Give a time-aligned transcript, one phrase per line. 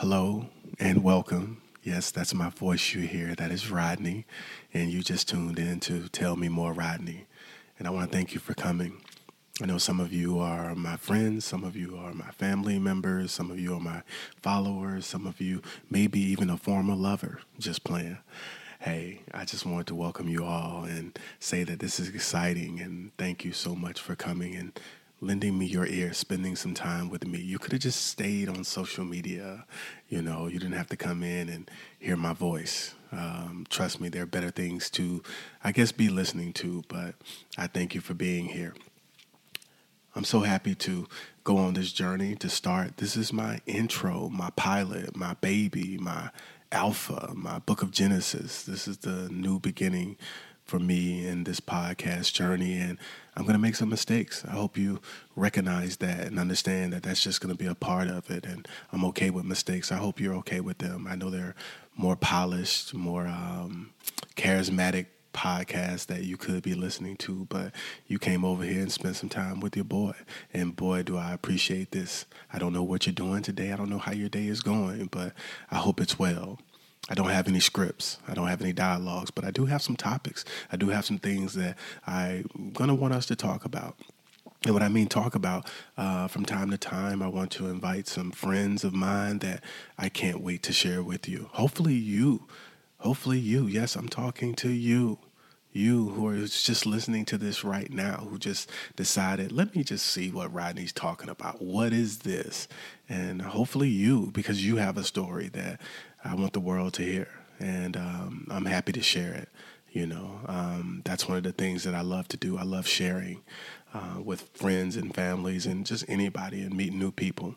[0.00, 0.46] Hello
[0.78, 1.60] and welcome.
[1.82, 3.34] Yes, that's my voice you hear.
[3.34, 4.24] That is Rodney.
[4.72, 7.26] And you just tuned in to Tell Me More Rodney.
[7.78, 9.02] And I want to thank you for coming.
[9.60, 13.30] I know some of you are my friends, some of you are my family members,
[13.30, 14.02] some of you are my
[14.40, 15.60] followers, some of you
[15.90, 18.16] maybe even a former lover, just playing.
[18.78, 23.14] Hey, I just wanted to welcome you all and say that this is exciting and
[23.18, 24.80] thank you so much for coming and
[25.20, 27.38] lending me your ear, spending some time with me.
[27.38, 29.66] You could have just stayed on social media.
[30.08, 32.94] You know, you didn't have to come in and hear my voice.
[33.12, 35.22] Um, trust me, there are better things to,
[35.62, 37.14] I guess, be listening to, but
[37.58, 38.74] I thank you for being here.
[40.14, 41.06] I'm so happy to
[41.44, 42.96] go on this journey to start.
[42.96, 46.30] This is my intro, my pilot, my baby, my
[46.72, 48.62] alpha, my book of Genesis.
[48.64, 50.16] This is the new beginning
[50.70, 52.78] for me in this podcast journey.
[52.78, 52.96] And
[53.34, 54.44] I'm going to make some mistakes.
[54.46, 55.00] I hope you
[55.34, 58.46] recognize that and understand that that's just going to be a part of it.
[58.46, 59.90] And I'm okay with mistakes.
[59.90, 61.08] I hope you're okay with them.
[61.10, 61.56] I know they're
[61.96, 63.90] more polished, more um,
[64.36, 67.72] charismatic podcasts that you could be listening to, but
[68.06, 70.12] you came over here and spent some time with your boy.
[70.52, 72.26] And boy, do I appreciate this.
[72.52, 73.72] I don't know what you're doing today.
[73.72, 75.32] I don't know how your day is going, but
[75.68, 76.60] I hope it's well.
[77.08, 78.18] I don't have any scripts.
[78.28, 80.44] I don't have any dialogues, but I do have some topics.
[80.70, 83.96] I do have some things that I'm going to want us to talk about.
[84.64, 88.06] And what I mean talk about, uh, from time to time, I want to invite
[88.06, 89.64] some friends of mine that
[89.98, 91.48] I can't wait to share with you.
[91.52, 92.46] Hopefully, you,
[92.98, 93.66] hopefully, you.
[93.66, 95.18] Yes, I'm talking to you.
[95.72, 100.04] You who are just listening to this right now, who just decided, let me just
[100.04, 101.62] see what Rodney's talking about.
[101.62, 102.66] What is this?
[103.08, 105.80] And hopefully, you, because you have a story that
[106.24, 109.48] I want the world to hear, and um, I'm happy to share it.
[109.92, 112.56] You know, um, that's one of the things that I love to do.
[112.56, 113.42] I love sharing
[113.92, 117.56] uh, with friends and families and just anybody and meeting new people.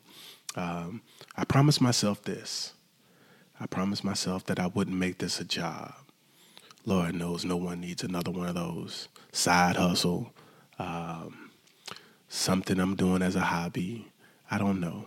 [0.55, 1.01] Um,
[1.35, 2.73] I promised myself this.
[3.59, 5.93] I promised myself that I wouldn't make this a job.
[6.85, 10.33] Lord knows no one needs another one of those side hustle,
[10.79, 11.51] um,
[12.27, 14.11] something I'm doing as a hobby.
[14.51, 15.05] I don't know.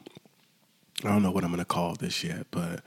[1.05, 2.81] I don't know what I'm going to call this yet, but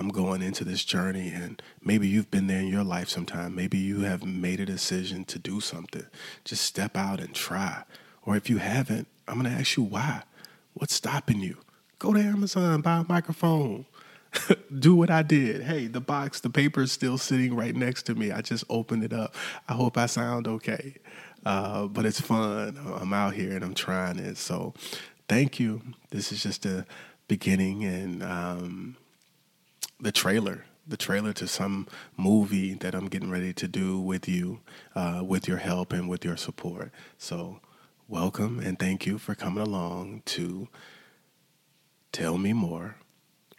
[0.00, 3.54] I'm going into this journey, and maybe you've been there in your life sometime.
[3.54, 6.06] Maybe you have made a decision to do something.
[6.42, 7.82] Just step out and try.
[8.22, 10.22] Or if you haven't, I'm going to ask you why.
[10.72, 11.58] What's stopping you?
[11.98, 13.84] Go to Amazon, buy a microphone.
[14.78, 15.64] do what I did.
[15.64, 18.32] Hey, the box, the paper is still sitting right next to me.
[18.32, 19.34] I just opened it up.
[19.68, 20.94] I hope I sound okay.
[21.44, 22.78] Uh, but it's fun.
[22.98, 24.38] I'm out here and I'm trying it.
[24.38, 24.72] So
[25.28, 25.82] thank you.
[26.08, 26.86] This is just a
[27.28, 28.96] beginning and um,
[30.00, 34.60] the trailer the trailer to some movie that I'm getting ready to do with you,
[34.96, 36.90] uh, with your help and with your support.
[37.16, 37.60] So,
[38.08, 40.68] welcome and thank you for coming along to
[42.10, 42.96] Tell Me More,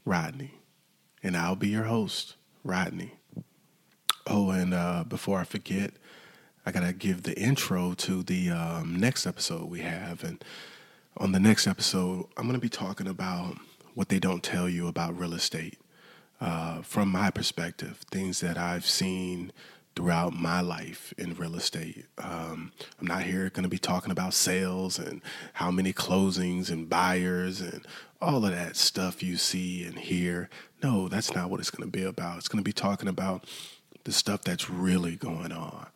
[0.03, 0.55] Rodney.
[1.23, 2.35] And I'll be your host,
[2.65, 3.13] Rodney.
[4.27, 5.93] Oh, and uh, before I forget,
[6.65, 10.23] I got to give the intro to the um, next episode we have.
[10.23, 10.43] And
[11.15, 13.55] on the next episode, I'm to be talking about
[13.93, 15.77] what they don't tell you about real estate
[16.41, 19.51] uh, from my perspective, things that I've seen
[19.95, 22.05] throughout my life in real estate.
[22.17, 25.21] Um, I'm not here going to be talking about sales and
[25.53, 27.85] how many closings and buyers and
[28.21, 30.49] all of that stuff you see and hear.
[30.81, 32.37] No, that's not what it's going to be about.
[32.37, 33.45] It's going to be talking about
[34.03, 35.87] the stuff that's really going on.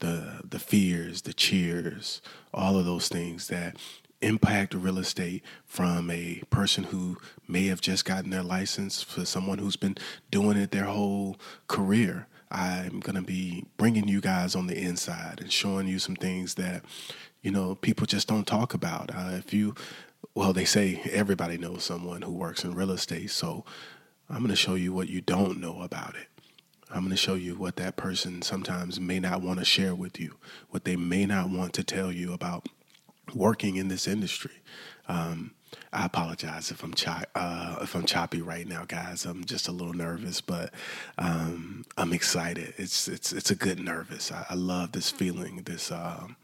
[0.00, 2.20] The the fears, the cheers,
[2.52, 3.76] all of those things that
[4.22, 7.16] impact real estate from a person who
[7.46, 9.96] may have just gotten their license for someone who's been
[10.30, 11.36] doing it their whole
[11.68, 12.26] career.
[12.50, 16.54] I'm going to be bringing you guys on the inside and showing you some things
[16.54, 16.84] that,
[17.42, 19.10] you know, people just don't talk about.
[19.14, 19.74] Uh, if you,
[20.34, 23.30] well, they say everybody knows someone who works in real estate.
[23.30, 23.64] So
[24.30, 26.28] I'm going to show you what you don't know about it.
[26.88, 30.20] I'm going to show you what that person sometimes may not want to share with
[30.20, 30.36] you,
[30.70, 32.68] what they may not want to tell you about
[33.34, 34.62] working in this industry.
[35.08, 35.52] Um,
[35.92, 39.24] I apologize if I'm cho- uh, if I'm choppy right now, guys.
[39.24, 40.72] I'm just a little nervous, but
[41.18, 42.74] um, I'm excited.
[42.76, 44.30] It's it's it's a good nervous.
[44.32, 45.62] I, I love this feeling.
[45.64, 46.36] This um,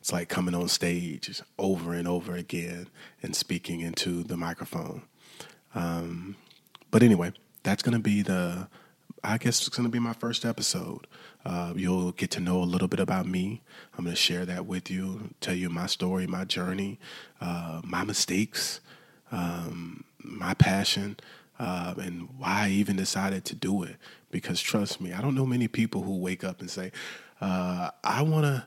[0.00, 2.88] it's like coming on stage over and over again
[3.22, 5.02] and speaking into the microphone.
[5.74, 6.36] Um,
[6.90, 7.32] but anyway,
[7.62, 8.68] that's gonna be the.
[9.24, 11.06] I guess it's gonna be my first episode.
[11.44, 13.60] Uh, you'll get to know a little bit about me.
[13.96, 16.98] I'm going to share that with you, tell you my story, my journey,
[17.40, 18.80] uh, my mistakes,
[19.30, 21.18] um, my passion,
[21.58, 23.96] uh, and why I even decided to do it.
[24.30, 26.92] Because trust me, I don't know many people who wake up and say,
[27.40, 28.66] uh, I want to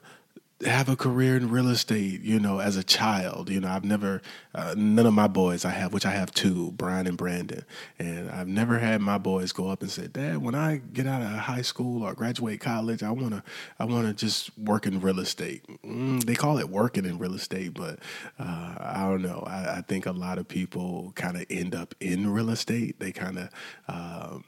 [0.66, 3.50] have a career in real estate, you know, as a child.
[3.50, 4.24] You know, I've never,
[4.56, 7.64] uh, none of my boys I have, which I have two, Brian and Brandon,
[8.00, 11.22] and I've never had my boys go up and say, Dad, when I get out
[11.22, 13.44] of high school or graduate college, I want to,
[13.78, 15.64] I want to just work in real estate.
[15.86, 18.00] Mm, they call it working in real estate, but
[18.40, 19.44] uh, I don't know.
[19.46, 23.00] I, I, think a lot of people kind of end up in real estate.
[23.00, 23.50] They kind of,
[23.88, 24.40] uh,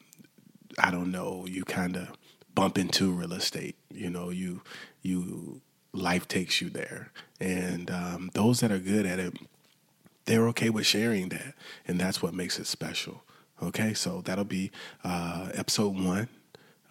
[0.80, 2.12] I don't know, you kind of
[2.56, 3.76] bump into real estate.
[3.92, 4.62] You know, you,
[5.04, 5.62] you,
[5.94, 7.12] life takes you there.
[7.40, 9.38] And um, those that are good at it,
[10.26, 11.56] they're okay with sharing that.
[11.88, 13.24] And that's what makes it special.
[13.62, 14.72] Okay, so that'll be
[15.04, 16.30] uh, episode one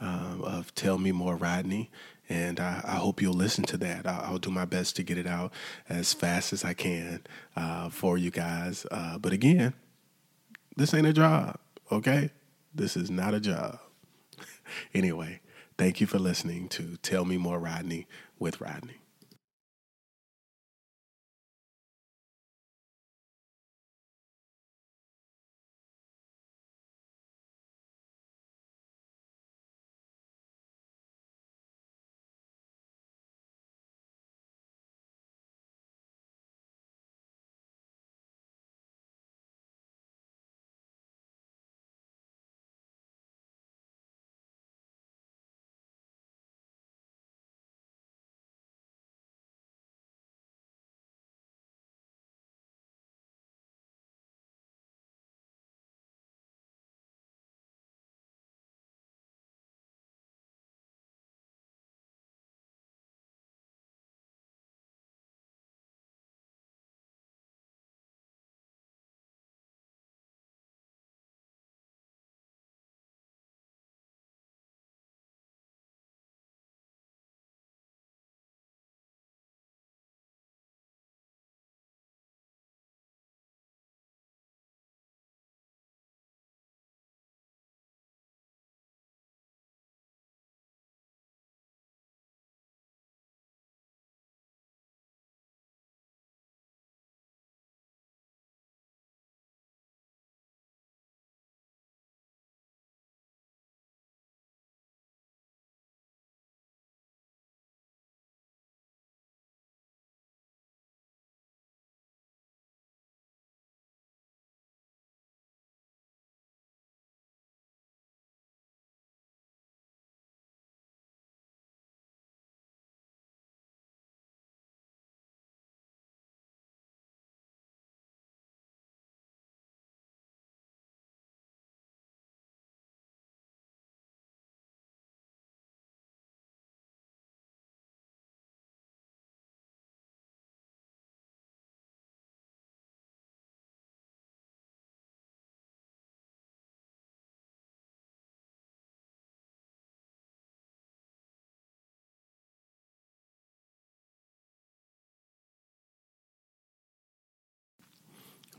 [0.01, 1.91] um, of Tell Me More Rodney.
[2.29, 4.07] And I, I, hope you'll listen to that.
[4.07, 5.51] I'll, I'll, do my best to get it out
[5.89, 7.23] as fast as I can
[7.57, 8.87] uh, for you guys.
[8.91, 9.73] Uh, but again,
[10.77, 11.59] this ain't a job,
[11.91, 12.31] okay?
[12.75, 13.79] This is not a job.
[14.95, 15.41] anyway,
[15.79, 18.07] thank you for listening to Tell Me More Rodney
[18.39, 18.99] with Rodney.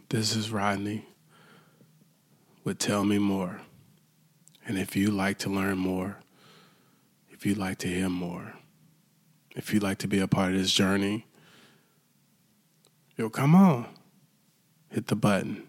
[0.10, 1.06] This is Rodney
[2.64, 3.62] with Tell Me More.
[4.66, 6.18] And if you'd like to learn more,
[7.30, 8.56] if you'd like to hear more,
[9.56, 11.28] if you'd like to be a part of this journey,
[13.18, 13.86] yo, come on.
[14.90, 15.68] Hit the button.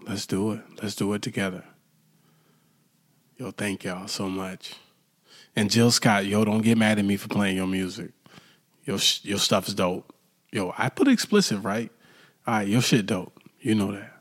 [0.00, 0.62] Let's do it.
[0.82, 1.64] Let's do it together.
[3.36, 4.76] Yo, thank y'all so much.
[5.54, 8.12] And Jill Scott, yo, don't get mad at me for playing your music.
[8.86, 10.14] Your, your stuff's dope.
[10.50, 11.92] Yo, I put it explicit, right?
[12.46, 13.38] All right, your shit dope.
[13.60, 14.12] You know that.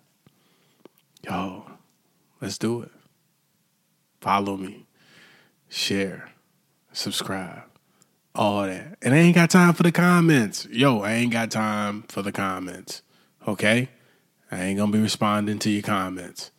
[1.24, 1.66] Yo,
[2.40, 2.92] let's do it.
[4.20, 4.86] Follow me,
[5.70, 6.30] share,
[6.92, 7.64] subscribe,
[8.36, 8.98] all that.
[9.02, 10.68] And I ain't got time for the comments.
[10.70, 13.02] Yo, I ain't got time for the comments.
[13.48, 13.90] Okay?
[14.52, 16.52] I ain't gonna be responding to your comments.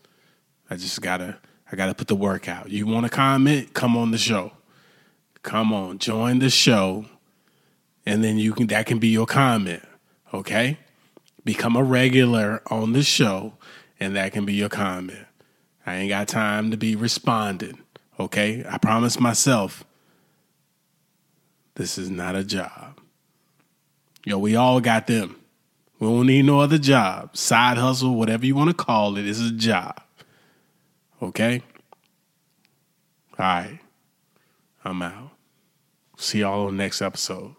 [0.69, 1.38] I just gotta
[1.71, 2.71] I gotta put the work out.
[2.71, 3.73] You wanna comment?
[3.75, 4.52] Come on the show.
[5.42, 7.04] Come on, join the show.
[8.04, 9.83] And then you can that can be your comment.
[10.35, 10.78] Okay?
[11.44, 13.54] Become a regular on the show,
[13.99, 15.26] and that can be your comment.
[15.84, 17.78] I ain't got time to be responding.
[18.18, 18.64] Okay?
[18.68, 19.84] I promise myself
[21.75, 23.00] this is not a job.
[24.25, 25.37] Yo, we all got them.
[25.99, 27.37] We don't need no other job.
[27.37, 30.00] Side hustle, whatever you want to call it, is a job.
[31.20, 31.62] Okay?
[33.38, 33.78] All right.
[34.84, 35.30] I'm out.
[36.16, 37.54] See y'all on the next episode.